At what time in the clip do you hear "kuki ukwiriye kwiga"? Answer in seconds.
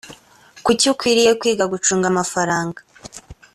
0.65-1.63